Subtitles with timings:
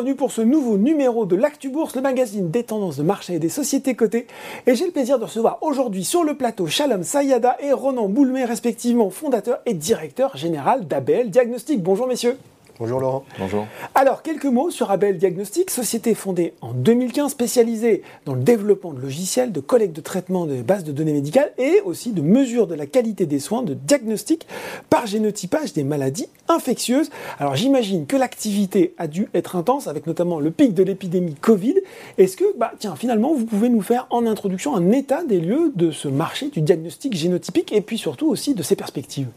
[0.00, 3.38] bienvenue pour ce nouveau numéro de l'Actu Bourse, le magazine des tendances de marché et
[3.38, 4.26] des sociétés cotées.
[4.66, 8.46] Et j'ai le plaisir de recevoir aujourd'hui sur le plateau Shalom Sayada et Ronan Boulmé,
[8.46, 11.82] respectivement fondateur et directeur général d'Abel Diagnostic.
[11.82, 12.38] Bonjour messieurs.
[12.80, 13.24] Bonjour Laurent.
[13.38, 13.66] Bonjour.
[13.94, 19.02] Alors, quelques mots sur Abel Diagnostic, société fondée en 2015 spécialisée dans le développement de
[19.02, 22.74] logiciels, de collecte de traitement des bases de données médicales et aussi de mesure de
[22.74, 24.46] la qualité des soins de diagnostic
[24.88, 27.10] par génotypage des maladies infectieuses.
[27.38, 31.74] Alors, j'imagine que l'activité a dû être intense avec notamment le pic de l'épidémie Covid.
[32.16, 35.70] Est-ce que, bah, tiens, finalement, vous pouvez nous faire en introduction un état des lieux
[35.76, 39.28] de ce marché du diagnostic génotypique et puis surtout aussi de ses perspectives?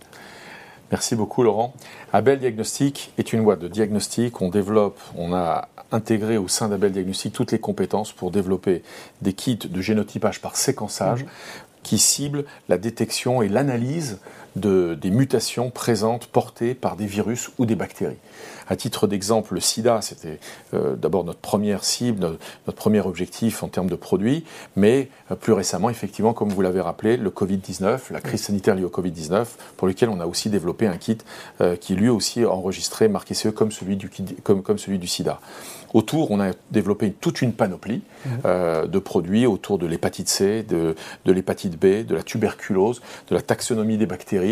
[0.91, 1.73] Merci beaucoup Laurent.
[2.11, 4.41] Abel Diagnostic est une boîte de diagnostic.
[4.41, 8.83] On développe, on a intégré au sein d'Abel Diagnostic toutes les compétences pour développer
[9.21, 11.27] des kits de génotypage par séquençage mmh.
[11.83, 14.19] qui ciblent la détection et l'analyse
[14.55, 18.17] de, des mutations présentes portées par des virus ou des bactéries.
[18.67, 20.39] À titre d'exemple, le sida, c'était
[20.73, 22.19] euh, d'abord notre première cible,
[22.65, 26.81] notre, premier objectif en termes de produits, mais euh, plus récemment, effectivement, comme vous l'avez
[26.81, 29.45] rappelé, le Covid-19, la crise sanitaire liée au Covid-19,
[29.77, 31.17] pour lequel on a aussi développé un kit
[31.61, 34.09] euh, qui lui aussi enregistré, marqué CE comme celui du,
[34.43, 35.39] comme, comme celui du sida.
[35.93, 38.87] Autour, on a développé toute une panoplie mmh.
[38.87, 43.43] de produits autour de l'hépatite C, de, de l'hépatite B, de la tuberculose, de la
[43.43, 44.42] taxonomie des bactéries.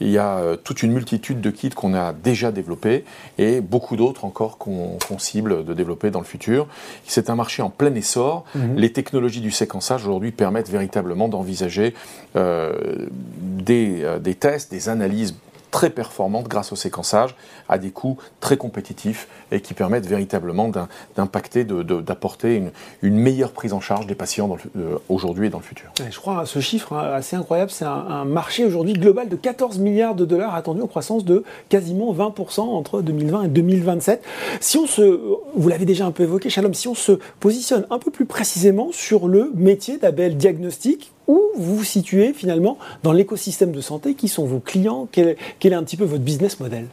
[0.00, 3.04] Il y a toute une multitude de kits qu'on a déjà développés
[3.38, 6.66] et beaucoup d'autres encore qu'on cible de développer dans le futur.
[7.06, 8.44] C'est un marché en plein essor.
[8.54, 8.76] Mhm.
[8.76, 11.94] Les technologies du séquençage aujourd'hui permettent véritablement d'envisager
[12.36, 12.72] euh,
[13.10, 15.34] des, euh, des tests, des analyses
[15.74, 17.34] très performantes grâce au séquençage
[17.68, 20.70] à des coûts très compétitifs et qui permettent véritablement
[21.16, 22.62] d'impacter, d'apporter
[23.02, 25.90] une, meilleure prise en charge des patients euh, aujourd'hui et dans le futur.
[26.08, 29.80] Je crois à ce chiffre hein, assez incroyable, c'est un, marché aujourd'hui global de 14
[29.80, 34.22] milliards de dollars attendu en croissance de quasiment 20% entre 2020 et 2027.
[34.60, 35.20] Si on se,
[35.56, 38.90] vous l'avez déjà un peu évoqué, Shalom, si on se positionne un peu plus précisément
[38.92, 44.28] sur le métier d'Abel Diagnostic, où vous vous situez finalement dans l'écosystème de santé Qui
[44.28, 46.86] sont vos clients quel est, un petit peu votre business model?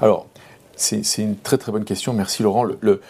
[0.00, 0.26] Alors,
[0.76, 2.12] c'est une très très bonne question.
[2.12, 2.64] Merci Laurent.
[2.64, 3.00] Le,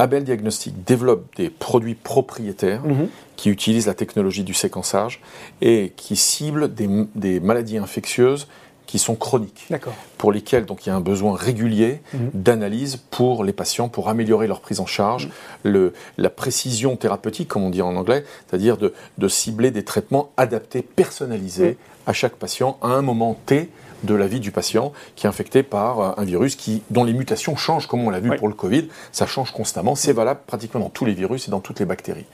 [0.00, 3.08] Abel Diagnostic développe des produits propriétaires mhm.
[3.36, 5.20] qui utilisent la technologie du séquençage
[5.60, 8.46] et qui ciblent des maladies infectieuses
[8.88, 9.68] qui sont chroniques,
[10.16, 12.30] pour lesquels donc il y a un besoin régulier mhm.
[12.32, 15.32] d'analyse pour les patients pour améliorer leur prise en charge, mhm.
[15.70, 20.32] le, la précision thérapeutique comme on dit en anglais, c'est-à-dire de, de, cibler des traitements
[20.38, 21.76] adaptés, personnalisés
[22.08, 23.70] à chaque patient à un moment T
[24.02, 27.12] de la vie du patient qui est infecté par euh, un virus qui, dont les
[27.12, 29.94] mutations changent, comme on l'a vu pour le Covid, ça change constamment.
[29.94, 32.26] C'est valable pratiquement dans tous les virus et dans toutes les bactéries.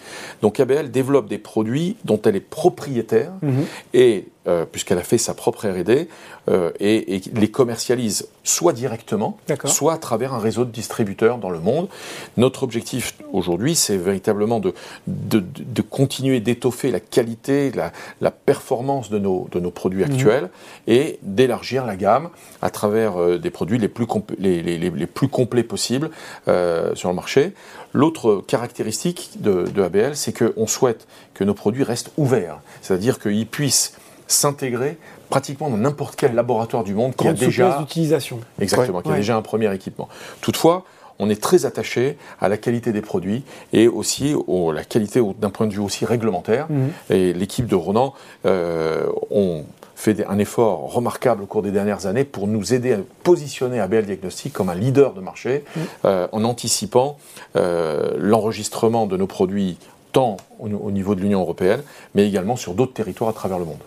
[0.42, 3.64] Donc ABL développe des produits dont elle est propriétaire mhm.
[3.94, 6.06] et euh, puisqu'elle a fait sa propre R&D
[6.50, 11.60] euh, et, les commercialise soit directement, soit à travers un réseau de distributeurs dans le
[11.60, 11.88] monde.
[12.36, 14.74] Notre objectif aujourd'hui, c'est véritablement de,
[15.06, 20.12] de, continuer d'étoffer la qualité, la, la, performance de nos, de nos produits mhm.
[20.12, 20.50] actuels
[20.86, 22.28] et d'élargir la gamme
[22.62, 24.06] à travers euh, des produits les plus,
[24.38, 26.10] les, les, les, plus complets possibles
[26.46, 27.52] sur le marché.
[27.92, 33.46] L'autre caractéristique de, de ABL, c'est qu'on souhaite que nos produits restent ouverts, c'est-à-dire qu'ils
[33.46, 34.98] puissent s'intégrer
[35.30, 38.40] pratiquement dans n'importe quel laboratoire du monde qui a déjà d'utilisation.
[38.60, 40.08] Exactement, qui a déjà un premier équipement.
[40.40, 40.84] Toutefois,
[41.18, 45.50] on est très attaché à la qualité des produits et aussi à la qualité d'un
[45.50, 46.66] point de vue aussi réglementaire.
[46.70, 46.90] Mhm.
[47.10, 48.14] Et l'équipe de Ronan
[48.46, 49.64] euh, ont
[49.96, 54.04] fait un effort remarquable au cours des dernières années pour nous aider à positionner ABL
[54.04, 55.82] Diagnostic comme un leader de marché mhm.
[56.04, 57.16] euh, en anticipant
[57.56, 59.78] euh, l'enregistrement de nos produits
[60.14, 61.82] tant au, niveau de l'Union européenne,
[62.14, 63.80] mais également sur d'autres territoires à travers le monde.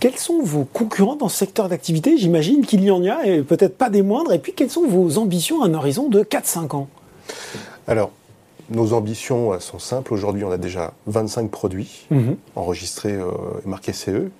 [0.00, 2.16] Quels sont vos concurrents dans ce secteur d'activité?
[2.16, 4.32] J'imagine qu'il y en a, et peut-être pas des moindres.
[4.32, 6.88] Et puis, quelles sont vos ambitions à un horizon de 4-5 ans?
[7.86, 8.10] Alors,
[8.70, 10.14] nos ambitions sont simples.
[10.14, 12.36] Aujourd'hui, on a déjà 25 produits mhm.
[12.56, 13.30] enregistrés et euh,
[13.66, 14.30] marqués CE,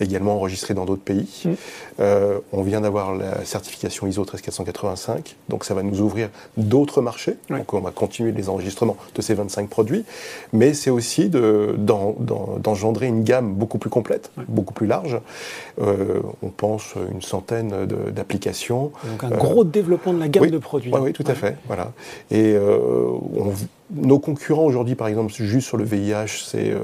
[0.00, 1.42] également enregistrés dans d'autres pays.
[1.44, 1.56] Mhm.
[2.00, 7.36] Euh, on vient d'avoir la certification ISO 13485, donc ça va nous ouvrir d'autres marchés.
[7.50, 10.04] Donc on va continuer les enregistrements de ces 25 produits,
[10.52, 15.20] mais c'est aussi d'engendrer une gamme beaucoup plus complète, beaucoup plus large.
[15.80, 18.92] Euh, on pense une centaine d'applications.
[19.04, 20.92] Donc un gros développement de la gamme de produits.
[20.94, 21.56] Oui, tout à fait.
[21.66, 21.92] Voilà.
[22.30, 23.52] Et on
[23.94, 26.80] nos concurrents aujourd'hui, par exemple, juste sur le VIH, c'est euh,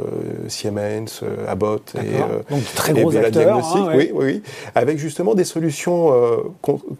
[0.49, 4.43] Siemens, euh, Abbott et, euh, Donc, très gros acteurs, hein, oui, oui, oui,
[4.75, 6.13] avec justement des solutions,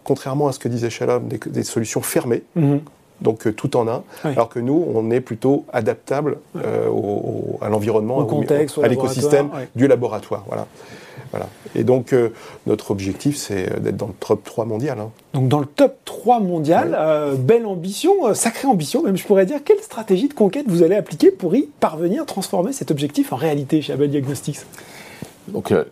[0.03, 2.43] contrairement à ce que disait Shalom, des, solutions fermées.
[2.55, 2.81] Mhm.
[3.21, 8.25] Donc euh, tout en un, alors que nous, on est plutôt adaptable à l'environnement, au
[8.25, 10.43] contexte, à l'écosystème du laboratoire.
[10.47, 10.67] Voilà.
[11.31, 11.47] Voilà.
[11.75, 12.15] Et donc,
[12.65, 14.97] notre objectif, c'est d'être dans le top 3 mondial.
[14.99, 15.11] Hein.
[15.33, 16.97] Donc, dans le top 3 mondial,
[17.37, 19.59] belle ambition, sacrée ambition, même je pourrais dire.
[19.63, 23.83] Quelle stratégie de conquête vous allez appliquer pour y parvenir, transformer cet objectif en réalité
[23.83, 24.61] chez Abel Diagnostics?
[25.51, 25.83] Donc, euh,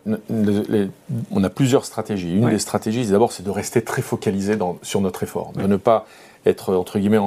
[1.31, 2.35] on a plusieurs stratégies.
[2.35, 6.05] Une des stratégies, d'abord, c'est de rester très focalisé sur notre effort, de ne pas
[6.47, 7.19] être, entre guillemets,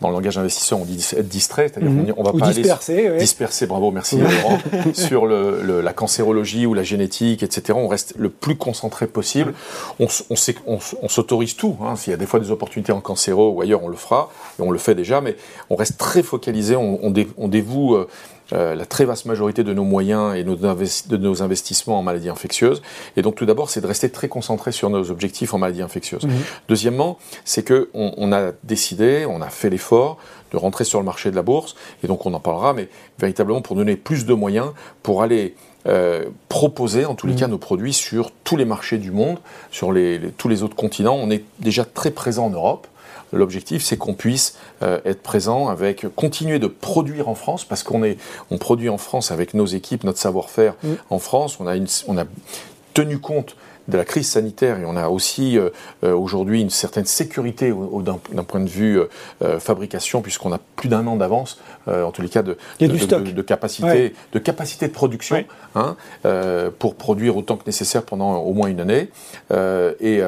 [0.00, 2.12] dans le langage investisseur, on dit être distrait, c'est-à-dire mhm.
[2.14, 4.58] qu'on va pas disperser, aller disperser, bravo, merci Laurent,
[4.94, 7.78] sur la cancérologie ou la génétique, etc.
[7.80, 9.52] On reste le plus concentré possible.
[9.98, 10.08] On,
[11.08, 11.76] s'autorise tout.
[11.82, 11.96] Hein.
[11.96, 14.62] S'il y a des fois des opportunités en cancéro ou ailleurs, on le fera, et
[14.62, 15.36] on le fait déjà, mais
[15.68, 17.10] on reste très focalisé, on,
[17.48, 17.96] dévoue...
[17.96, 18.08] Euh,
[18.52, 22.82] euh, la très vaste majorité de nos moyens et de nos investissements en maladies infectieuses.
[23.16, 26.24] Et donc tout d'abord, c'est de rester très concentré sur nos objectifs en maladies infectieuses.
[26.24, 26.32] Mhm.
[26.68, 27.86] Deuxièmement, c'est qu'on
[28.16, 31.76] on a décidé, on a fait l'effort de rentrer sur le marché de la bourse,
[32.02, 32.88] et donc on en parlera, mais
[33.18, 34.72] véritablement pour donner plus de moyens
[35.02, 35.54] pour aller
[35.86, 37.38] euh, proposer en tous les mhm.
[37.40, 39.38] cas nos produits sur tous les marchés du monde,
[39.70, 39.94] sur
[40.36, 41.16] tous les autres continents.
[41.18, 42.86] On est déjà très présent en Europe.
[43.32, 48.02] L'objectif, c'est qu'on puisse euh, être présent avec, continuer de produire en France, parce qu'on
[48.02, 48.18] est,
[48.50, 50.92] on produit en France avec nos équipes, notre savoir-faire mm.
[51.10, 51.58] en France.
[51.60, 52.24] On a, une, on a
[52.92, 53.56] tenu compte
[53.90, 54.78] de la crise sanitaire.
[54.78, 55.70] Et on a aussi euh,
[56.04, 59.00] euh, aujourd'hui une certaine sécurité d'un point de vue
[59.58, 64.38] fabrication puisqu'on a plus d'un an d'avance en tous les cas de, de, capacité, de
[64.38, 65.44] capacité de production
[65.74, 65.96] hein,
[66.78, 69.08] pour produire autant que nécessaire pendant au moins une année
[70.00, 70.20] et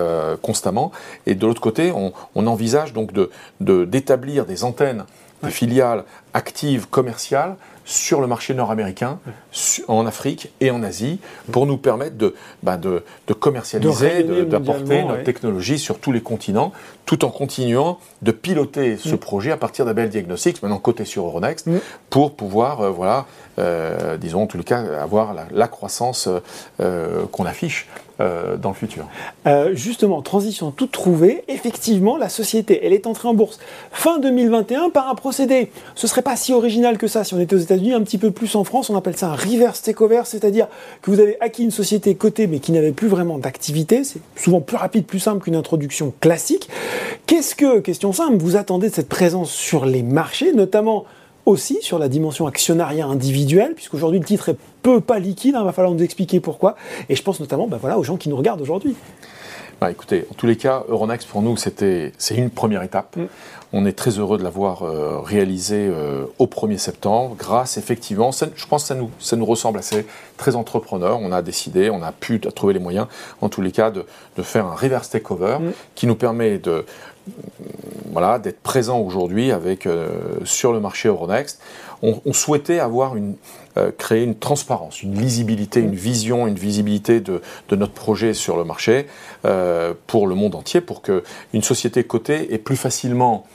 [0.43, 0.93] constamment.
[1.27, 3.13] Et de l'autre côté, on, on, envisage donc
[3.61, 5.05] d'établir des antennes,
[5.43, 6.05] des filiales
[6.35, 9.19] actives commerciales sur le marché nord-américain,
[9.89, 11.19] en Afrique et en Asie,
[11.51, 13.03] pour nous permettre de, bah, de,
[13.35, 16.73] commercialiser, d'apporter notre technologie sur tous les continents,
[17.07, 19.19] tout en continuant de piloter ce mm.
[19.19, 21.79] projet à partir d'Abel Diagnostics, maintenant coté sur Euronext, mm.
[22.09, 23.27] pour pouvoir, euh, voilà,
[23.59, 26.29] euh, disons en tout cas, avoir la, croissance
[26.81, 27.89] euh, qu'on affiche
[28.19, 29.07] dans le futur.
[29.73, 33.59] Justement, transition toute trouvée, effectivement, la société, elle est entrée en bourse
[33.91, 35.73] fin 2021 par un procédé.
[35.97, 38.31] Ce serait pas si original que ça si on était aux États-Unis, un petit peu
[38.31, 40.69] plus en France, on appelle ça un reverse takeover, c'est-à-dire
[41.03, 44.05] que vous avez acquis une société cotée mais qui n'avait plus vraiment d'activité.
[44.05, 46.69] C'est souvent plus rapide, plus simple qu'une introduction classique.
[47.27, 51.05] Qu'est-ce que, question simple, vous attendez de cette présence sur les marchés, notamment
[51.45, 55.65] aussi sur la dimension actionnariat individuel, puisqu'aujourd'hui le titre est peu pas liquide, il hein,
[55.65, 56.77] va falloir nous expliquer pourquoi.
[57.09, 58.95] Et je pense notamment ben voilà, aux gens qui nous regardent aujourd'hui.
[59.83, 63.17] Bah, écoutez, en tous les cas, Euronext pour nous, c'était c'est une première étape.
[63.17, 63.25] Mm.
[63.73, 68.67] On est très heureux de l'avoir euh, réalisé euh, au 1er septembre, grâce effectivement, je
[68.67, 70.07] pense que ça nous, ça nous ressemble assez,
[70.37, 71.19] très entrepreneur.
[71.21, 73.09] On a décidé, on a pu trouver les moyens,
[73.41, 74.07] en tous les cas, de,
[74.37, 75.73] de faire un reverse takeover mm.
[75.97, 76.87] qui nous permet de
[78.43, 80.09] d'être présent aujourd'hui avec euh,
[80.45, 81.61] sur le marché Euronext.
[82.03, 83.37] On, souhaitait avoir une,
[83.77, 88.65] euh, créer une transparence, une lisibilité, une vision, une visibilité de, notre projet sur le
[88.65, 89.07] marché
[89.45, 91.23] euh, pour le monde entier, pour que
[91.53, 93.47] une société cotée ait plus facilement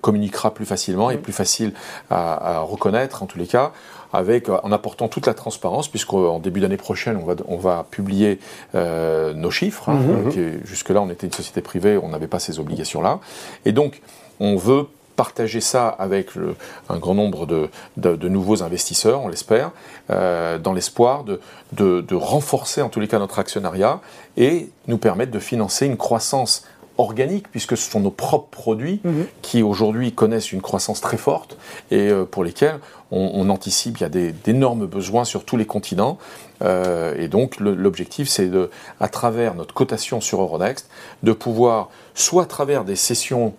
[0.00, 1.72] communiquera plus facilement et plus facile
[2.10, 3.72] à, à, reconnaître en tous les cas
[4.14, 8.38] avec, en apportant toute la transparence, puisqu'en début d'année prochaine, on va, on va publier
[8.74, 9.88] euh, nos chiffres.
[9.88, 9.98] Hein,
[10.34, 10.60] mhm.
[10.64, 13.18] Jusque-là, on était une société privée, on n'avait pas ces obligations-là.
[13.64, 14.02] Et donc,
[14.38, 14.86] on veut
[15.16, 16.54] partager ça avec le,
[16.88, 19.70] un grand nombre de, de, nouveaux investisseurs, on l'espère,
[20.10, 21.40] euh, dans l'espoir de,
[21.72, 24.00] de, renforcer en tous les cas notre actionnariat
[24.36, 26.64] et nous permettre de financer une croissance
[26.98, 29.26] organique, puisque ce sont nos propres produits mhm.
[29.42, 31.56] qui aujourd'hui connaissent une croissance très forte
[31.90, 32.78] et euh, pour lesquels
[33.10, 36.18] on, anticipe, il y a d'énormes besoins sur tous les continents.
[36.62, 40.88] Euh, et donc l'objectif, c'est de, à travers notre cotation sur Euronext,
[41.22, 43.54] de pouvoir, soit à travers des sessions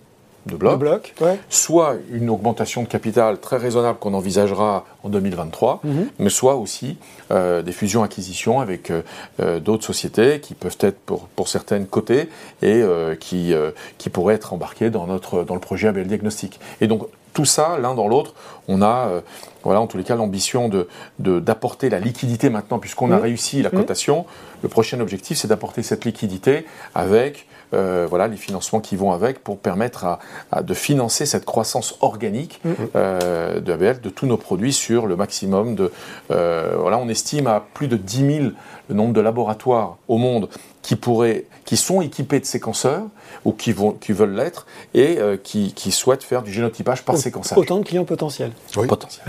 [0.45, 1.13] de blocs,
[1.49, 6.07] soit une augmentation de capital très raisonnable qu'on envisagera en 2023, mhm.
[6.19, 6.97] mais soit aussi
[7.31, 9.01] euh, des fusions-acquisitions avec euh,
[9.39, 12.29] euh, d'autres sociétés qui peuvent être pour, pour certaines cotées
[12.61, 12.83] et
[13.19, 13.53] qui,
[13.97, 16.59] qui pourraient être embarquées dans, notre, dans le projet ABL Diagnostic.
[16.81, 18.33] Et donc tout ça, l'un dans l'autre,
[18.67, 19.21] on a,
[19.63, 20.87] voilà, en tous les cas, l'ambition de,
[21.19, 23.21] d'apporter la liquidité maintenant, puisqu'on a mhm.
[23.21, 24.25] réussi la cotation.
[24.63, 26.65] Le prochain objectif, c'est d'apporter cette liquidité
[26.95, 30.19] avec euh, voilà, les financements qui vont avec pour permettre
[30.51, 32.71] à, de financer cette croissance organique mm.
[32.95, 35.91] euh, de ABL, de tous nos produits sur le maximum de...
[36.31, 38.49] Euh, voilà, on estime à plus de 10 000
[38.89, 40.49] le nombre de laboratoires au monde
[40.81, 43.03] qui, pourraient, qui sont équipés de séquenceurs
[43.43, 47.17] ou qui, vont, qui veulent l'être et euh, qui, qui, souhaitent faire du génotypage par
[47.17, 47.57] séquençage.
[47.57, 48.51] Autant de clients potentiels.
[48.77, 48.87] Oui.
[48.87, 49.25] Potentiels.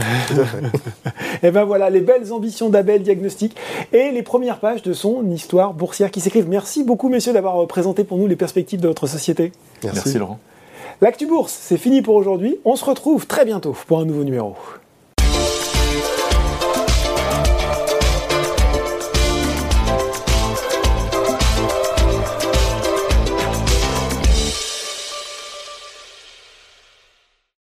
[1.42, 3.56] et ben voilà, les belles ambitions d'Abel Diagnostic
[3.92, 6.48] et les premières pages de son histoire boursière qui s'écrivent.
[6.48, 9.52] Merci beaucoup, messieurs, d'avoir présenté pour nous les perspectives de votre société.
[9.82, 10.38] Merci Laurent.
[11.00, 12.58] L'actu bourse, c'est fini pour aujourd'hui.
[12.64, 14.56] On se retrouve très bientôt pour un nouveau numéro.